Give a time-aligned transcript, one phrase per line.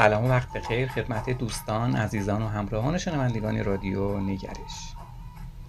[0.00, 4.94] سلام و وقت بخیر خدمت دوستان عزیزان و همراهان شنوندگان رادیو نگرش.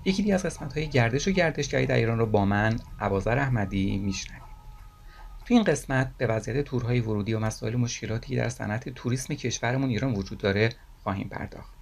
[0.06, 3.98] یکی دیگه از قسمت های گردش و گردشگری در ایران رو با من عبازر احمدی
[3.98, 4.42] میشنویم
[5.46, 9.90] تو این قسمت به وضعیت تورهای ورودی و مسائل مشکلاتی که در صنعت توریسم کشورمون
[9.90, 10.70] ایران وجود داره
[11.04, 11.74] خواهیم پرداخت.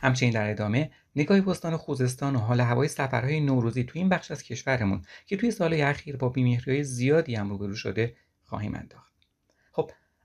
[0.00, 4.42] همچنین در ادامه نگاهی بستان خوزستان و حال هوای سفرهای نوروزی تو این بخش از
[4.42, 9.11] کشورمون که توی سالهای اخیر با بیمهریهای زیادی هم روبرو شده خواهیم انداخت.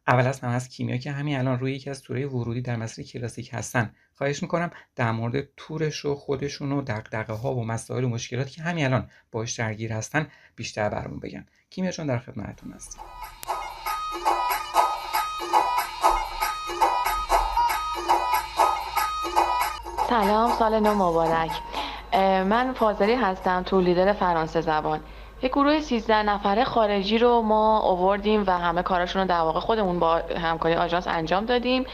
[0.07, 3.05] اول از همه از کیمیا که همین الان روی یکی از تورهای ورودی در مسیر
[3.05, 3.95] کلاسیک هستن.
[4.13, 8.62] خواهش می‌کنم در مورد تورش و خودشون و دقدقه ها و مسائل و مشکلاتی که
[8.62, 11.45] همین الان باش درگیر هستن بیشتر برامون بگن.
[11.70, 13.01] کیمیا چون در خدمتتون هستیم
[20.09, 21.51] سلام سال نو مبارک.
[22.49, 24.99] من فاضلی هستم تو لیدر فرانسه زبان.
[25.41, 29.99] یک گروه 13 نفره خارجی رو ما آوردیم و همه کاراشون رو در واقع خودمون
[29.99, 31.85] با همکاری آژانس انجام دادیم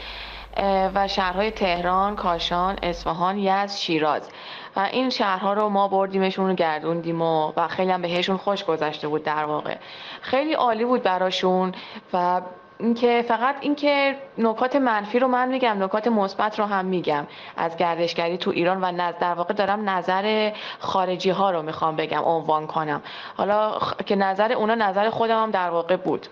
[0.94, 4.30] و شهرهای تهران، کاشان، اصفهان، یزد، شیراز.
[4.76, 9.08] و این شهرها رو ما بردیمشون رو گردوندیم و, و خیلی هم بهشون خوش گذشته
[9.08, 9.76] بود در واقع.
[10.20, 11.72] خیلی عالی بود براشون
[12.12, 12.40] و
[12.78, 17.26] اینکه فقط اینکه نکات منفی رو من میگم نکات مثبت رو هم میگم.
[17.56, 22.22] از گردشگری تو ایران و نظر در واقع دارم نظر خارجی ها رو می‌خوام بگم
[22.24, 23.02] عنوان کنم.
[23.36, 26.26] حالا که نظر اونا نظر خودم هم در واقع بود.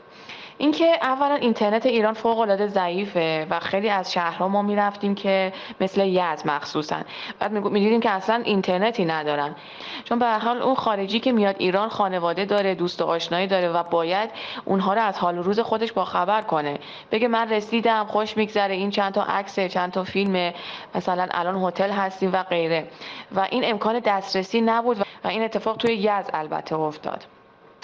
[0.63, 6.07] اینکه اولا اینترنت ایران فوق العاده ضعیفه و خیلی از شهرها ما می‌رفتیم که مثل
[6.07, 6.97] یزد مخصوصا.
[7.39, 9.57] بعد می‌دیدیم که اصلا اینترنتی ندارن.
[10.05, 13.83] چون به حال اون خارجی که میاد ایران خانواده داره دوست و آشنایی داره و
[13.83, 14.31] باید
[14.65, 16.79] اونها رو از حال و روز خودش با خبر کنه.
[17.11, 20.53] بگه من رسیدم خوش میگذره این چند تا عکس چند تا فیلم
[20.95, 22.89] مثلا الان هتل هستیم و غیره.
[23.35, 27.25] و این امکان دسترسی نبود و این اتفاق توی یزد البته افتاد.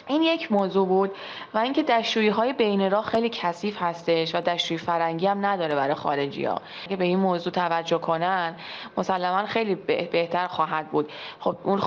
[0.07, 1.11] این یک موضوع بود
[1.55, 5.95] و اینکه دستشویی های بین راه خیلی کثیف هستش و دستشویی فرنگی هم نداره برای
[5.95, 8.57] خارجی ها اگه به این موضوع توجه کنن
[8.97, 11.13] مسلما خیلی بهتر خواهد بود.
[11.41, 11.81] خب اون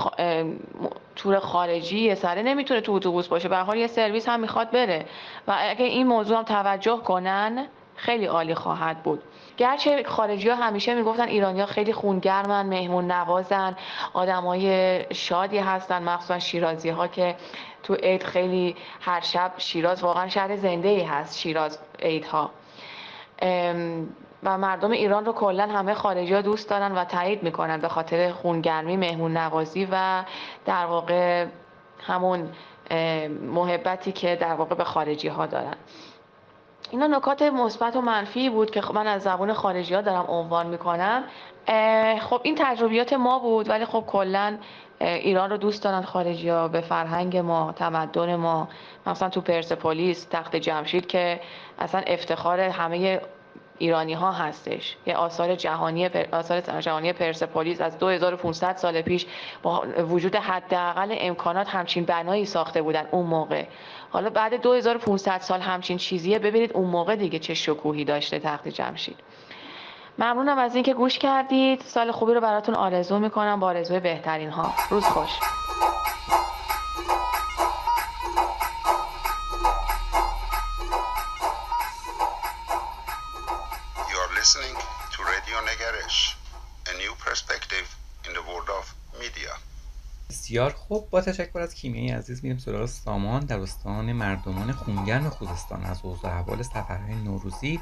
[1.16, 3.48] تور خارجی یه سره نمی‌تونه تو اتوبوس باشه.
[3.48, 5.06] به حال یه سرویس هم می‌خواد بره.
[5.48, 7.68] و اگه این موضوع هم توجه کنن
[8.02, 9.22] خیلی عالی خواهد بود.
[9.56, 13.76] گرچه خارجی ها همیشه می‌گفتن ایرانی ها خیلی خونگرمن مهمون نوازن
[14.12, 17.36] آدمای شادی هستن مخصوصا شیرازی ها که
[17.82, 22.50] تو عید خیلی هر شب شیراز واقعا شهر زنده ای هست شیراز عیدها.
[24.42, 28.32] و مردم ایران رو کلا همه خارجی ها دوست دارن و تایید می‌کنن به خاطر
[28.32, 30.24] خونگرمی مهمون نوازی و
[30.64, 31.46] در واقع
[32.06, 32.48] همون
[33.42, 35.76] محبتی که در واقع به خارجی ها دارن.
[36.92, 41.24] اینا نکات مثبت و منفی بود که من از زبان خارجی ها دارم عنوان می‌کنم.
[42.20, 44.58] خب این تجربیات ما بود ولی خب کلا
[45.00, 48.68] ایران رو دوست دارن خارجی ها به فرهنگ ما تمدن ما
[49.06, 51.40] مثلا تو پرسپولیس تخت جمشید که
[51.78, 53.20] اصلا افتخار همه
[53.78, 54.96] ایرانی ها هستش.
[55.06, 59.26] یه آثار جهانی آثار جهانی پرسپولیس از 2500 سال پیش
[59.62, 63.64] با وجود حداقل امکانات همچین بنایی ساخته بودن اون موقع.
[64.10, 69.16] حالا بعد 2500 سال همچین چیزیه ببینید اون موقع دیگه چه شکوهی داشته تخت جمشید.
[70.18, 71.80] ممنونم از اینکه گوش کردید.
[71.80, 73.60] سال خوبی رو براتون آرزو می‌کنم.
[73.60, 75.61] با آرزوی بهترین ها روز خوش.
[90.32, 91.10] بسیار خوب.
[91.10, 95.84] با تشکر از کیمیایی عزیز میریم سراغ سامان در استان مردمان خونگرم خوزستان.
[95.84, 97.80] از اوضاع احوال سفرهای نوروزی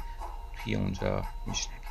[0.63, 1.81] توی اونجا میشنویم.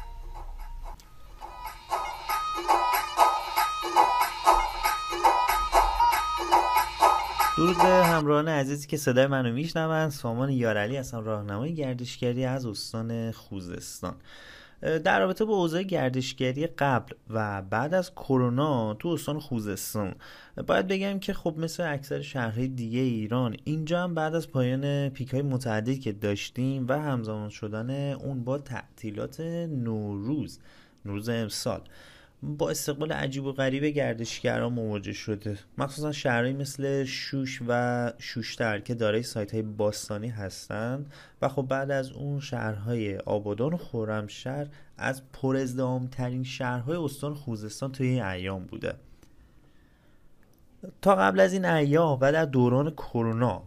[7.57, 13.33] درود به همراهان عزیزی که صدای منو میشنون سامان یارعلی هستم راهنمای گردشگری از استان
[13.33, 14.15] خوزستان.
[14.81, 20.15] در رابطه با اوضاع گردشگری قبل و بعد از کرونا تو استان خوزستان.
[20.67, 25.31] باید بگم که خب مثل اکثر شهرهای دیگه ایران اینجا هم بعد از پایان پیک
[25.31, 30.59] های متعددی که داشتیم و همزمان شدن اون با تعطیلات نوروز
[31.05, 31.81] نوروز امسال.
[32.43, 35.59] با استقبال عجیب و غریب گردشگران مواجه شده.
[35.79, 41.13] مخصوصا شهرهایی مثل شوش و شوشتر که دارای سایت های باستانی هستند.
[41.43, 44.67] و خب بعد از اون شهرهای آبادان و خورمشهر
[44.99, 48.95] از پرازدهام ترین شهرهای استان خوزستان توی این ایام بوده.
[51.03, 53.63] تا قبل از این ایام و در دوران کرونا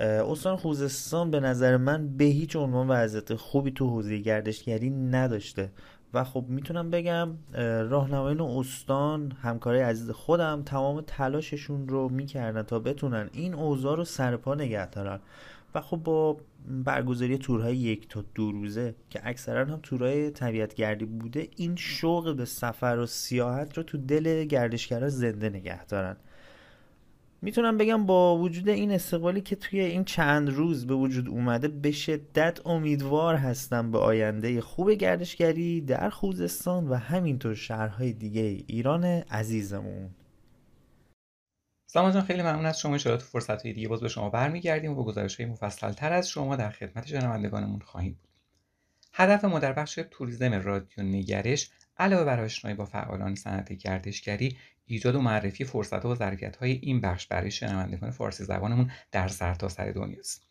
[0.00, 5.70] استان خوزستان به نظر من به هیچ عنوان وضعیت خوبی تو حوزه گردشگری نداشته.
[6.14, 7.28] و خب می‌تونم بگم
[7.90, 14.54] راهنمایان استان همکارای عزیز خودم تمام تلاششون رو می‌کردن تا بتونن این اوضاع رو سرپا
[14.54, 15.20] نگه دارن.
[15.74, 16.36] و خب با
[16.68, 22.36] برگزاری تورهای یک تا دو روزه که اکثرا هم تورهای طبیعت گردی بوده این شوق
[22.36, 26.16] به سفر و سیاحت رو تو دل گردشگرا زنده نگه دارن.
[27.44, 31.90] می‌تونم بگم با وجود این استقبالی که توی این چند روز به وجود اومده به
[31.92, 40.10] شدت امیدوار هستم به آینده خوب گردشگری در خوزستان و همینطور شهرهای دیگه ایران عزیزمون.
[41.86, 43.88] سامان جان خیلی ممنون از شما تو فرصت های دیگه.
[43.88, 47.80] باز به شما برمیگردیم و با گزارش های مفصل تر از شما در خدمت شنوندگانمون
[47.80, 48.30] خواهیم بود.
[49.12, 55.14] هدف ما در بخش توریسم رادیو نگرش علاوه بر آشنایی با فعالان صنعت گردشگری ایجاد
[55.14, 60.42] و معرفی فرصت و ظرفیت این بخش برای شنوندگان فارسی زبانمون در سرتاسر سر دنیاست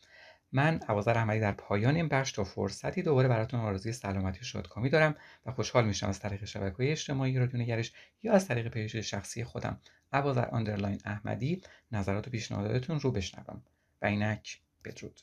[0.51, 4.89] من عوازر احمدی در پایان این بخش تا فرصتی دوباره براتون آرزوی سلامتی و شادکامی
[4.89, 7.93] دارم و خوشحال میشم از طریق شبکه اجتماعی رادیو نگرش
[8.23, 9.81] یا از طریق پیج شخصی خودم.
[10.13, 11.61] عوازر underline احمدی
[11.91, 13.63] نظرات و پیشنهاداتتون رو بشنوم.
[14.01, 15.21] و اینک بدرود.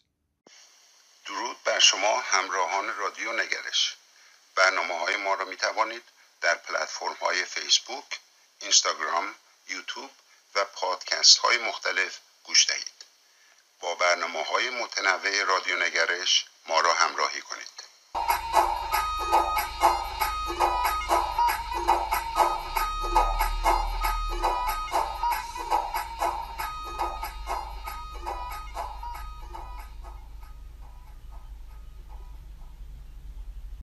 [1.27, 4.00] درود بر شما همراهان رادیو نگرش.
[4.61, 6.03] برنامه های ما را می توانید
[6.41, 8.21] در پلتفرم های فیسبوک،
[8.61, 9.35] اینستاگرام،
[9.69, 10.11] یوتیوب
[10.55, 13.05] و پادکست های مختلف گوش دهید.
[13.81, 17.80] با برنامه های متنوع رادیو نگرش ما را همراهی کنید.